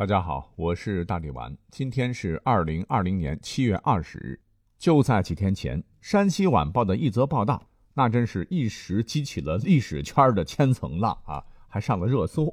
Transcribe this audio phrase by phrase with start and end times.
[0.00, 1.54] 大家好，我是大力丸。
[1.70, 4.40] 今天是二零二零年七月二十日。
[4.78, 12.50] 就在几天前，山西晚报的一则报道，那真是一时激起了历史圈的千层浪啊，还上了热搜。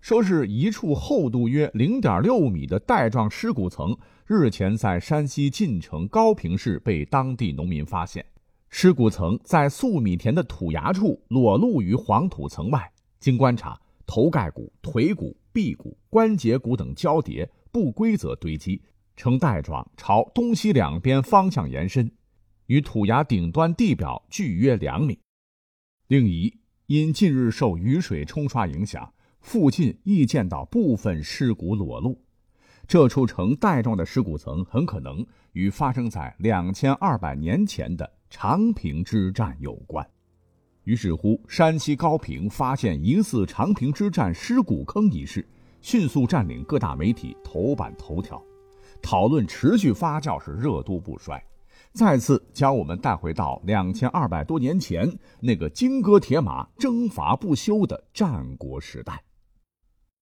[0.00, 3.96] 说是一处厚度约零点六米的带状尸骨层，
[4.26, 8.26] 日前在山西晋城高平市被当地农民发现。
[8.70, 12.90] 尸骨层在粟米田的土崖处裸露于黄土层外，
[13.20, 15.36] 经观察，头盖骨、腿骨。
[15.52, 18.82] 臂骨、关节骨等交叠不规则堆积，
[19.16, 22.10] 呈带状，朝东西两边方向延伸，
[22.66, 25.18] 与土崖顶端地表距约两米。
[26.08, 32.20] 另一，因近日受雨水冲刷影响，附近亦见到部分尸骨裸露。
[32.88, 40.06] 这处呈带状的尸骨层很可能与发生在两千二百年前的长平之战有关。
[40.84, 45.46] 于是乎，山西高平发现疑似长平之战尸骨坑一事，
[45.80, 48.42] 迅速占领各大媒体头版头条，
[49.00, 51.40] 讨论持续发酵，是热度不衰，
[51.92, 55.08] 再次将我们带回到两千二百多年前
[55.40, 59.22] 那个金戈铁马、征伐不休的战国时代。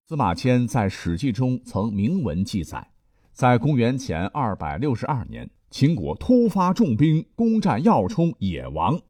[0.07, 2.91] 司马迁在《史记》中曾明文记载，
[3.33, 9.01] 在公元前二百六十二年，秦国突发重兵攻占要冲野王。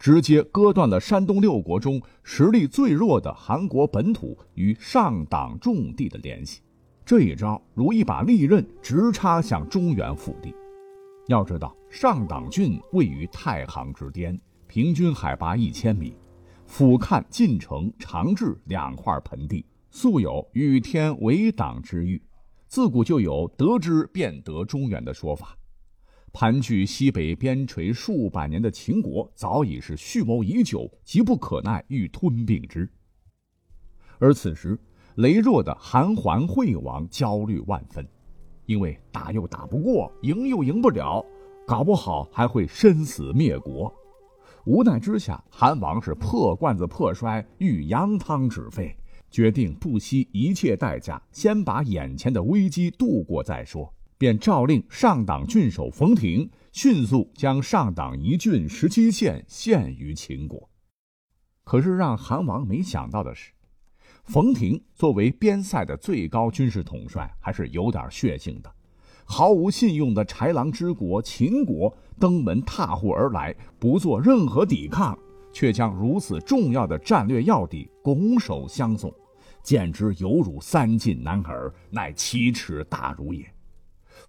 [0.00, 6.62] 直接割断了山东六国中实力最弱的韩国本土与上党重地的联系，
[7.04, 10.54] 这一招如一把利刃直插向中原腹地。
[11.28, 16.16] 要知道，上党郡位于太行之巅，平均海拔一千米，
[16.64, 22.22] 俯瞰晋城、长治两块盆地，素有“与天为党”之誉，
[22.66, 25.54] 自古就有“得之便得中原”的说法。
[26.32, 32.88] 盘踞西北边陲数百年的秦国，早已是蓄谋已久，急不可耐，欲吞并之。
[34.18, 34.78] 而此时，
[35.16, 38.06] 羸弱的韩桓惠王焦虑万分，
[38.66, 41.24] 因为打又打不过，赢又赢不了，
[41.66, 43.92] 搞不好还会身死灭国。
[44.66, 48.96] 无奈之下，韩王是破罐子破摔，欲扬汤止沸，
[49.30, 53.92] 决定不惜一切代价，先把眼前的危机度过再说。
[54.20, 60.68] 便诏令上党郡守冯亭迅速将上党一郡十七县献于秦国。
[61.64, 63.50] 可是让韩王没想到的是，
[64.24, 68.70] 冯亭作为边塞的最高军事统帅，还是有点血性的。
[69.24, 75.18] 毫无信用的豺狼之国秦国登门踏户而来，不做任何抵抗，
[75.50, 79.10] 却将如此重要的战略要地拱手相送，
[79.62, 83.50] 简直犹如三晋男儿，乃奇耻大辱也。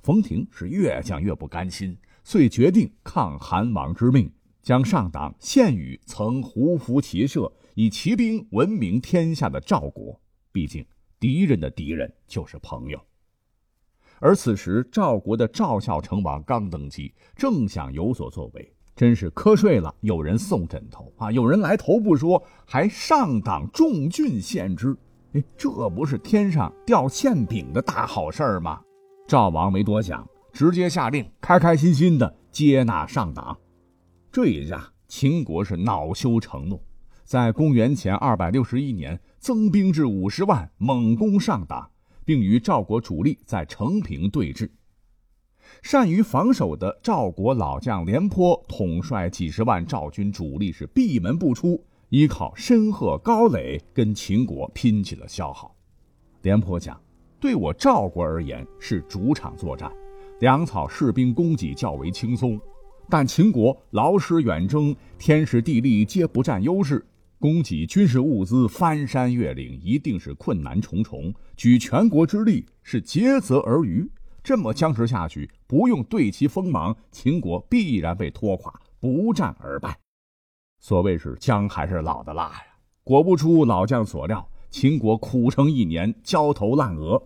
[0.01, 4.31] 冯亭是越想越不甘心，遂决定抗韩王之命，
[4.63, 10.19] 将上党献与曾胡服骑射、以骑兵闻名天下的赵国。
[10.51, 10.83] 毕竟
[11.19, 12.99] 敌人的敌人就是朋友。
[14.19, 19.93] 而此时赵国的赵孝成王刚登基，正想有所作为，真是瞌睡了。
[20.01, 24.97] 有人送枕头啊，有人来头不说，还上党重郡献之。
[25.33, 28.81] 哎，这不是天上掉馅饼的大好事吗？
[29.27, 33.57] 赵王没多想，直接下令，开开心心的接纳上党。
[34.31, 36.81] 这一下，秦国是恼羞成怒，
[37.23, 41.89] 在公元前二百六十一年增兵至五十万，猛攻上党，
[42.25, 44.69] 并与赵国主力在成平对峙。
[45.81, 55.73] 善于防守的赵国老将廉颇统帅几十万赵军主力是闭门不出，依靠申鹤、高垒跟秦国拼起了消耗。
[56.41, 56.99] 廉颇讲。
[57.41, 59.91] 对我赵国而言是主场作战，
[60.41, 62.61] 粮草士兵供给较为轻松，
[63.09, 67.03] 但秦国劳师远征，天时地利皆不占优势，
[67.39, 71.33] 供给军事物资翻山越岭，一定是困难重重。
[71.57, 74.07] 举全国之力是竭泽而渔，
[74.43, 79.97] 这么僵持下去，不用对其锋芒，秦国必然被拖垮，不战而败。
[80.79, 82.61] 所谓是姜还是老的辣呀！
[83.03, 87.21] 果不出老将所料，秦国苦撑一年，焦头烂额。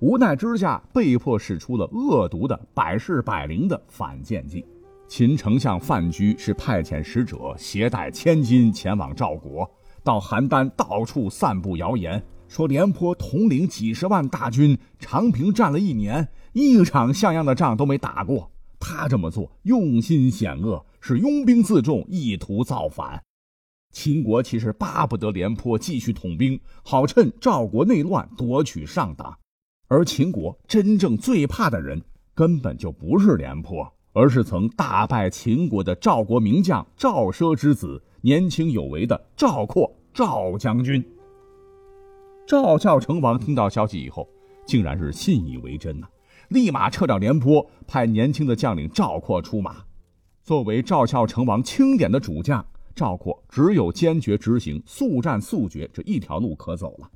[0.00, 4.64] 无奈之下，被迫使出了恶毒的百试百灵的反间计。
[5.08, 9.68] 秦丞相范雎是派遣使者携带千金前往赵国，
[10.04, 18.50] 到邯郸到处散布谣言，说廉颇统领几十万大军，长平战了一年，一场像样的仗都没打过。
[18.78, 23.22] 他这么做用心险恶，是拥兵自重，意图造反。
[23.90, 29.36] 秦国其实巴不得廉颇继续统兵，好趁赵国内乱夺取上党。
[29.88, 32.00] 而秦国真正最怕的人，
[32.34, 41.04] 根本就不是廉颇，而是曾大败秦国的赵国名将赵奢之子，年轻有为的赵括赵将军。
[42.46, 44.28] 赵孝成王听到消息以后，
[44.66, 46.06] 竟然是信以为真呐，
[46.50, 49.78] 立马撤掉廉颇，派年轻的将领赵括出马。
[50.44, 52.64] 作为赵孝成王钦点的主将，
[52.94, 57.10] 赵括只有坚决执行速战速决这一条路可走了。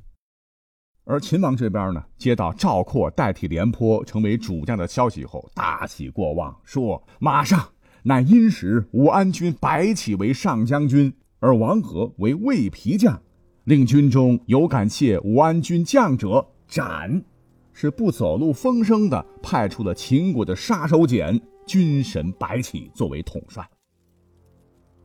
[1.04, 7.68] 而秦王这边呢，接到赵括代替廉颇成为主将的消息后，大喜过望，说：“马上，
[8.02, 13.20] 乃因时武安君白起为上将军，而王和为魏皮将，
[13.64, 17.22] 令军中有敢谢武安君将者，斩。”
[17.76, 21.40] 是不走漏风声的，派出了秦国的杀手锏。
[21.66, 23.66] 军神白起作为统帅，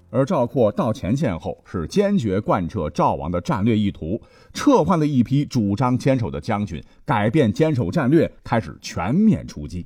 [0.09, 4.21] 而赵括到前线后是坚决贯彻赵王的战略意图，
[4.53, 9.85] 撤换了一批主张坚守的将军，改变坚守战略，开始全面出击。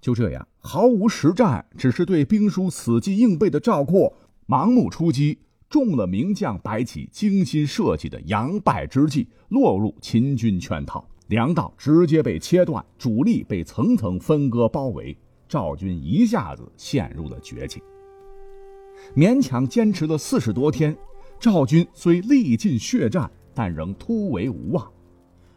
[0.00, 4.12] 就这样，毫无实战，只是对兵书死记硬背的赵括
[4.46, 5.38] 盲目出击，
[5.70, 15.16] 中了名将白起精心设计的佯败之计，落入秦军圈套，粮道直接被切断，主力被层层分割包围。
[15.48, 17.82] 赵军一下子陷入了绝境，
[19.14, 20.96] 勉强坚持了四十多天，
[21.38, 24.92] 赵军虽历尽血战，但仍突围无望。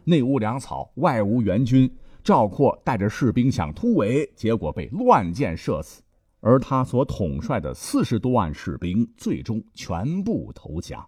[0.04, 1.90] 内无粮草，外无援军，
[2.22, 6.02] 赵括带着士兵想突围，结果被乱箭射死。
[6.40, 11.04] 而他所统帅的四十多万士兵，最终全部投降。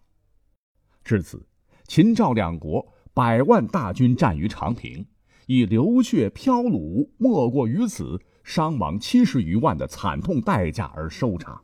[1.04, 1.46] 至此，
[1.86, 2.84] 秦赵两国
[3.14, 5.06] 百万大军战于长平，
[5.46, 8.20] 以流血飘橹，莫过于此。
[8.42, 11.60] 伤亡七十余万的惨痛代价而收场，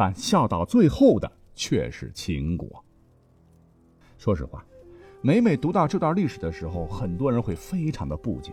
[0.00, 2.82] 但笑到最后的却是秦国。
[4.16, 4.64] 说实话，
[5.20, 8.50] 每每读到这段历史的时候，很多人会非常的不解。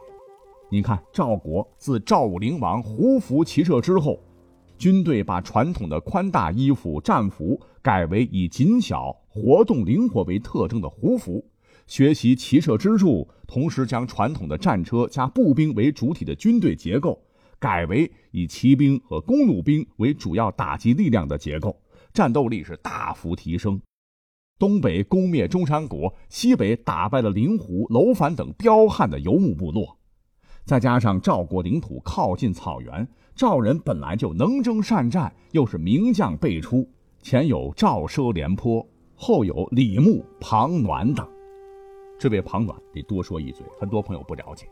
[0.69, 4.21] 你看，赵国自赵武灵王胡服骑射之后，
[4.77, 11.41] 军队把传统的宽大衣服战服改为以紧小、活动灵活为特征的胡服，
[11.85, 17.17] 学习骑射之术，同时将传统的战车加步兵为主体的军队结构。
[17.59, 21.75] 改为以骑兵和公路兵为主要打击力量的结构，
[22.13, 23.81] 战斗力是大幅提升。
[24.59, 29.98] 东北攻灭中山国，西北打败了灵狐、楼烦等彪悍的游牧部落，
[30.65, 36.89] 再加上赵国领土靠近草原，赵人本来就能征善战，又是名将辈出，
[37.21, 38.83] 前有赵奢、廉颇，
[39.15, 41.27] 后有李牧、庞暖等。
[42.19, 44.68] 这位庞暖得多说一嘴，很多朋友不了解。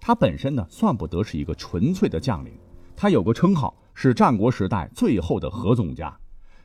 [0.00, 2.52] 他本身呢，算不得是一个纯粹的将领，
[2.94, 6.16] 他有个称号是战国时代最后的合纵家。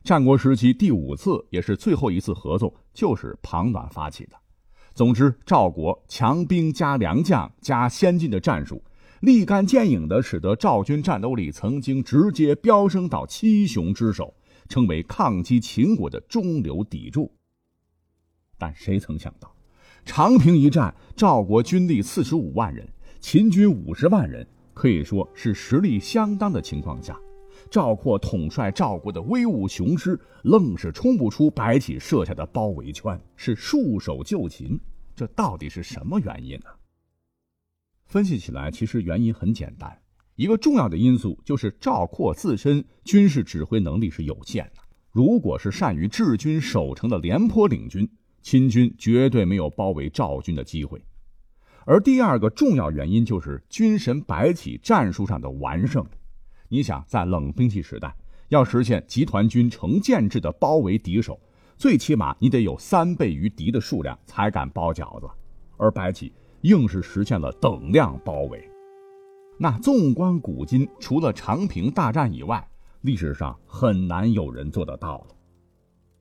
[0.03, 4.35] 战国时期第五次也是最后一次合纵，就是庞暖发起的。
[4.93, 8.83] 总之，赵国强兵加良将加先进的战术，
[9.21, 14.35] 立竿见影的使得赵军战斗力曾经直接飙升到七雄之首，
[14.67, 17.33] 成为抗击秦国的中流砥柱。
[18.59, 19.55] 但谁曾想到，
[20.05, 22.87] 长平一战，赵国军力四十五万人。
[23.23, 27.17] 秦军五十万人，可以说是实力相当的情况下，
[27.71, 34.77] 赵括统帅赵国的威武雄师，愣是冲不出白起设下的包围圈，是束手就擒。
[35.15, 36.65] 这到底是什么原因呢？
[38.05, 39.97] 分析起来，其实原因很简单，
[40.35, 44.81] 一个重要的因素就是赵括自身军事指挥能力是有限的。
[45.11, 48.07] 如果是善于治军守城的廉颇领军，
[48.41, 51.01] 秦军绝对没有包围赵军的机会。
[51.85, 56.05] 而第二个重要原因就是军神白起战术上的完胜。
[56.69, 58.15] 你想，在冷兵器时代，
[58.49, 61.39] 要实现集团军成建制的包围敌手，
[61.77, 65.29] 最起码你得有三倍于敌的数量才敢包饺子。
[65.77, 66.31] 而白起
[66.61, 68.67] 硬是实现了等量包围。
[69.57, 72.65] 那纵观古今，除了长平大战以外，
[73.01, 75.27] 历史上很难有人做得到了。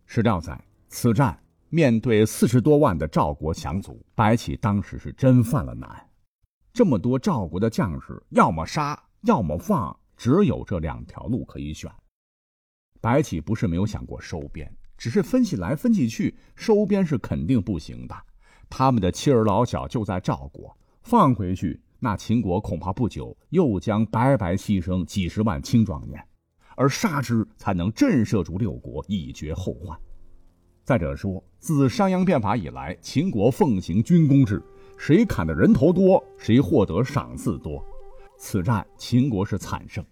[0.07, 1.39] 史料载，此战。
[1.75, 6.07] 面对四十多万的赵国降卒，白起当时是真犯了难。
[6.71, 11.91] 这么多赵国的将士，要么杀，要么放，只有这两条路可以选。
[13.01, 18.15] 白起不是没有想过收编，只是分析来分析去，收编是肯定不行的。
[18.69, 26.23] 他们的妻儿老小就在赵国，放回去，那秦国恐怕不久又将白白牺牲几十万青壮年，
[26.77, 29.99] 而杀之才能震慑住六国，以绝后患。
[30.85, 34.61] 再者说，自商鞅变法以来，秦国奉行军功制，
[34.99, 37.85] 谁砍的人头多，谁获得赏赐多。
[38.37, 40.05] 此战秦国是惨胜，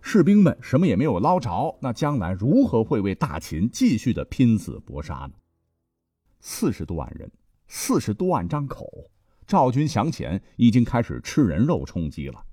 [0.00, 5.32] 士兵们什么也没有捞着，那将来如何会为大秦继续的拼死搏杀呢？
[6.38, 7.28] 四十多万人，
[7.66, 8.86] 四十多万张口，
[9.44, 12.44] 赵军降前已经开始吃人肉充饥了，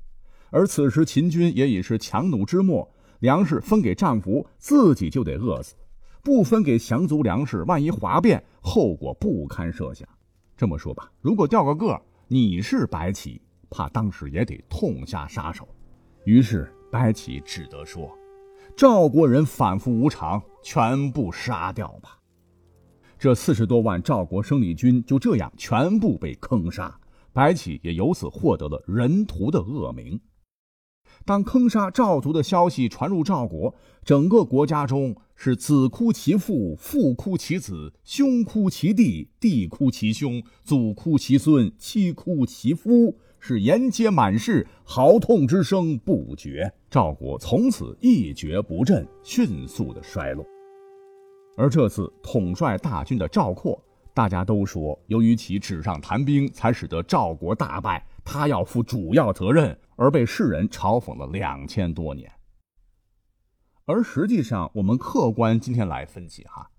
[0.50, 5.76] 而此时秦军也已是强弩之末，粮食分给战俘，自己就得饿死。
[6.30, 10.08] 不分给降卒粮食，万一哗变，后果不堪设想。
[10.56, 15.68] 这么说吧，如果掉个个，你是白起，怕当时也得痛下杀手。
[16.26, 18.16] 于是白起只得说
[18.78, 22.20] ：“赵国人反复无常，全部杀掉吧。”
[23.18, 26.96] 这四十多万赵国生力军就这样全部被坑杀，
[27.34, 30.22] 白起也由此获得了人屠的恶名。
[31.26, 46.72] 当坑杀赵族的消息传入赵国，整个国家中是子哭其父，父哭其子，兄哭其弟，弟哭其兄，祖哭其孙，妻哭其夫，是沿街满市，嚎痛之声不绝。
[46.90, 50.44] 赵国从此一蹶不振，迅速的衰落。
[51.56, 53.80] 而这次统帅大军的赵括，
[54.20, 62.30] 大家都说，由于其纸上谈兵，才使得赵国大败，他要负主要责任，而被世人嘲讽了两千多年。
[63.86, 66.70] 而实际上，我们客观今天来分析哈，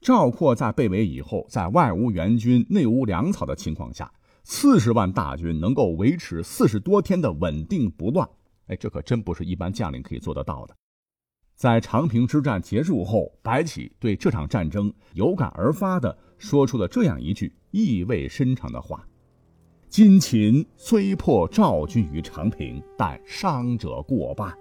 [0.00, 4.10] 赵括在被围以后，在外无援军、内无粮草的情况下，
[4.42, 8.26] 四十万大军能够维持四十多天的稳定不乱，
[8.68, 10.74] 哎，这可真不是一般将领可以做得到的。
[11.56, 19.08] 在长平之战结束后，白起对这场战争有感而发地说出了这样一句意味深长的话
[19.88, 24.52] ：“今秦虽破赵军于长平，但伤者过半。”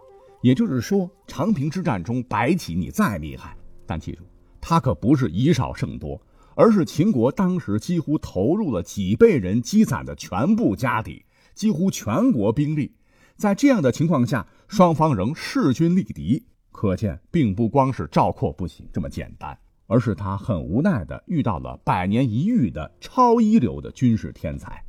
[0.42, 4.24] 也就是说，长平之战中，白起你再厉害，但记住，
[4.62, 6.22] 他可不是以少胜多，
[6.56, 12.94] 而是秦国当时几乎投入了几倍人积攒的全部家底，几乎全国兵力。
[13.36, 16.46] 在这样的情况下，双方仍势均力敌。
[16.76, 24.84] 可见，并不光是赵括不行这么简单，而是他很无奈的遇到了百年一遇的超一流的军事天才，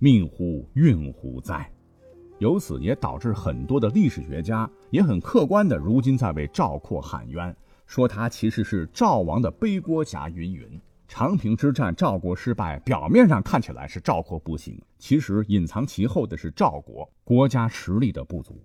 [0.00, 1.70] 命乎运乎哉！
[2.40, 7.54] 由此也导致很多的历史学家也很客观的，如今在为赵括喊冤，
[7.86, 10.28] 说他其实是赵王的背锅侠。
[10.28, 10.68] 云云，
[11.06, 18.60] 长平之战赵国失败，表面上看起来是赵括不行，其实隐藏其后的是赵国国家实力的不足。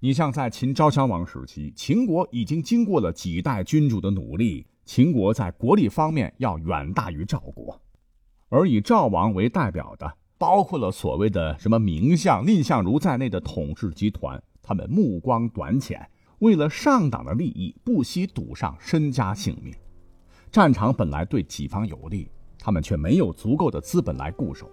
[0.00, 7.80] 你像在秦昭襄王时期，秦国已经经过了几代君主的努力，秦国在国力方面要远大于赵国，
[8.50, 16.06] 而以赵王为代表的，包括了所谓的什么名相、蔺相如在内的统治集团，他们目光短浅，
[16.40, 19.74] 为了上党的利益，不惜赌上身家性命。
[20.52, 24.70] 战场本来对己方有利，他们却没有足够的资本来固守。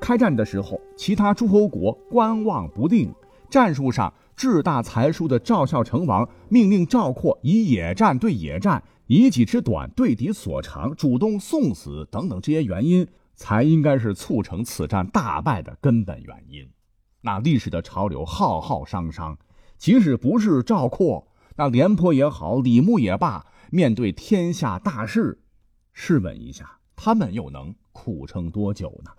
[0.00, 3.12] 开战的时候，其他诸侯国观望不定，
[3.50, 4.12] 战术上。
[4.36, 16.70] 志大才疏的赵孝成王命令赵括以野战对野战，以己之短对敌所长，主动送死等等这些原因，才应该是促成此战大败的根本原因。
[17.22, 19.36] 那历史的潮流浩浩汤汤，
[19.76, 21.26] 即使不是赵括，
[21.56, 25.40] 那廉颇也好，李牧也罢，面对天下大势，
[25.92, 29.10] 试问一下，他们又能苦撑多久呢？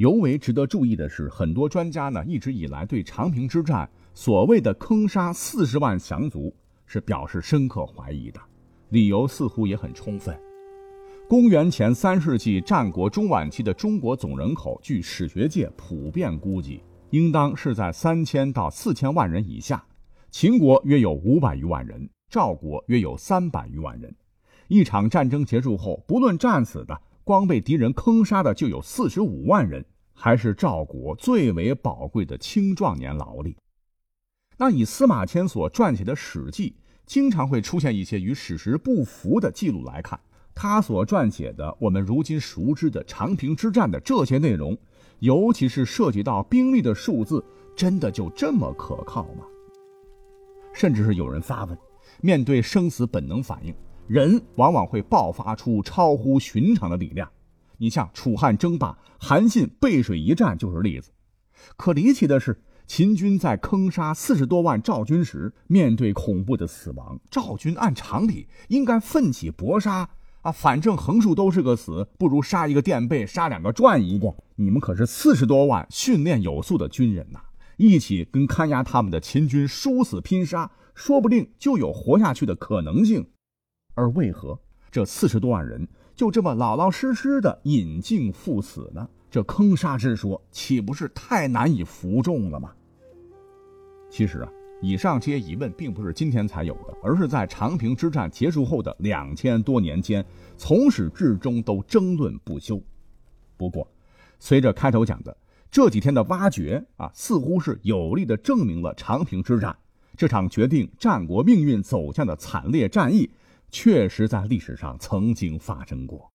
[0.00, 3.86] 尤为值得注意的是，很多专家呢一直以来对长平之战。
[4.14, 6.50] 所谓的坑杀四十万降卒
[6.86, 8.40] 是表示深刻怀疑的，
[8.88, 10.34] 理由似乎也很充分。
[11.28, 19.84] 公元前三世纪战国中晚期的中国总人口，据史学界普遍估计，应当是在三千到四千万人以下。
[20.30, 24.10] 秦国约有五百余万人，赵国约有三百余万人。
[24.68, 29.84] 一场战争结束后，不论战死的，光被敌人坑杀的就有四十五万人，
[30.22, 33.56] 还是赵国最为宝贵的青壮年劳力。
[34.58, 36.70] 那以司马迁所撰写的《史记》，
[37.06, 40.20] 经常会出现一些与史实不符的记录来看，
[40.54, 44.76] 他所撰写的我们如今熟知的长平之战的这些内容，
[45.20, 47.42] 尤其是涉及到兵力的数字，
[47.74, 49.46] 真的就这么可靠吗？
[50.74, 51.78] 甚至是有人发问：
[52.20, 53.74] 面对生死本能反应，
[54.06, 57.26] 人往往会爆发出超乎寻常的力量。
[57.80, 61.10] 你像楚汉争霸，韩信背水一战就是例子。
[61.76, 62.62] 可离奇的是。
[62.86, 70.10] 秦军在坑杀四十多万赵军时，面对恐怖的死亡，赵军按常理应该奋起搏杀
[70.40, 70.50] 啊！
[70.50, 74.34] 反正横竖都是个死，不如杀一个垫背，杀两个赚一个。
[74.56, 77.38] 你们可是四十多万训练有素的军人呐，
[77.76, 83.24] 一起跟看押他们的秦军殊死拼杀，说不定就有活下去的可能性。
[83.94, 84.58] 而为何
[84.90, 85.86] 这四十多万人
[86.20, 89.08] 就这么老老实实的引颈赴死呢？
[89.30, 92.74] 这坑杀之说岂不是太难以服众了吗？
[94.10, 100.22] 其实啊，以上这些疑问并不是今天才有的，而是在长平之战结束后的两千多年间，
[100.58, 102.78] 从始至终都争论不休。
[103.56, 103.88] 不过，
[104.38, 105.34] 随着开头讲的
[105.70, 109.74] 这几天的挖掘啊，似乎是有力的证明了长平之战
[110.18, 113.30] 这场决定战国命运走向的惨烈战役，
[113.70, 116.30] 确实在历史上曾经发生过。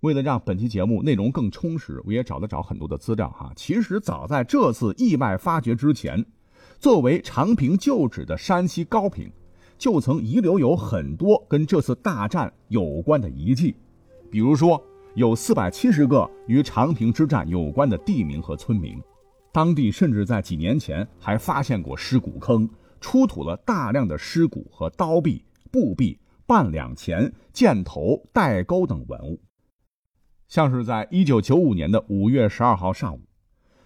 [0.00, 3.52] 为了让本期节目内容更充实，我也找了找很多的资料哈。
[3.56, 6.24] 其实早在这次意外发掘之前，
[6.78, 9.32] 作为长平旧址的山西高平，
[9.78, 13.74] 就曾遗留有很多跟这次大战有关的遗迹，
[14.30, 14.82] 比如说
[15.14, 19.00] 有四百七十个与长平之战有关的地名和村民。
[19.52, 22.68] 当地甚至在几年前还发现过尸骨坑，
[23.00, 29.40] 出土了大量的尸骨和刀币、布币、半两钱、箭头、带钩等文物。
[30.46, 33.20] 像是在一九九五年的五月十二号上午，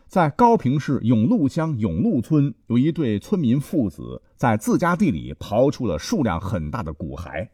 [0.07, 7.49] 在高平市永禄乡永禄村，有一对村民父子在自家地里刨出了数量很大的骨骸。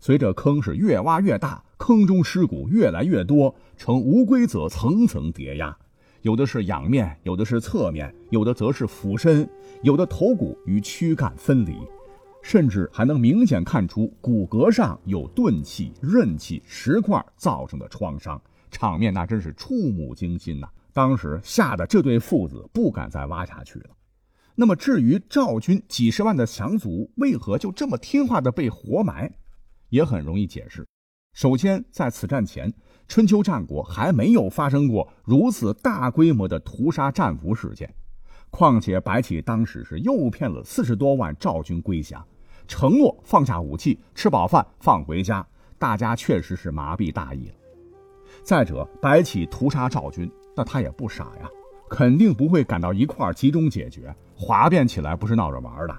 [0.00, 5.74] 随着坑是越挖越大，坑中尸骨越来越多，呈无规则层层叠压，
[6.22, 9.48] 有的是仰面，有的是侧面，有的则是俯身，
[9.82, 11.78] 有的头骨与躯干分离。
[12.44, 20.68] 甚至还能明显看出骨骼上有钝器、刃器、石块造成的创伤，场面那真是触目惊心呐！
[20.92, 23.86] 当时吓得这对父子不敢再挖下去了。
[24.56, 29.32] 那么，至于赵军几十万的降卒为何就这么听话的被活埋，
[29.88, 30.86] 也很容易解释。
[31.32, 32.70] 首先，在此战前，
[33.08, 37.94] 春秋战国还没有发生过如此大规模的屠杀战俘事件，
[38.50, 42.22] 况且白起当时是诱骗了四十多万赵军归降。
[42.66, 45.46] 承诺放下武器，吃饱饭放回家，
[45.78, 47.54] 大家确实是麻痹大意了。
[48.42, 51.48] 再者，白起屠杀赵军，那他也不傻呀，
[51.88, 55.96] 肯定不会赶到一块集中解决，哗变起来不是闹着玩的，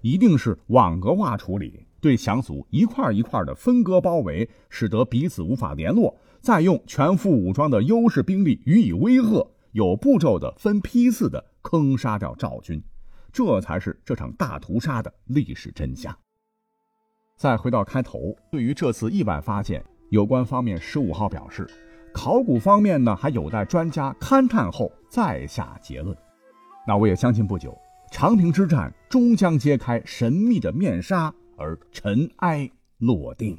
[0.00, 12.82] 一定是网格化处理，对降卒一块一块的分割包围，使得彼此无法联络，再用全副武装的优势兵力予以威吓，有步骤的分批次的坑杀掉赵军。
[13.32, 16.16] 这才是这场大屠杀的历史真相。
[17.36, 21.68] 再回到开头，对于这次意外发现，有关方面十五号表示，
[22.12, 26.16] 考古方面呢还有待专家勘探后再下结论。
[26.86, 27.76] 那我也相信，不久
[28.10, 33.58] 长平之战终将揭开神秘的面纱，而尘埃落定。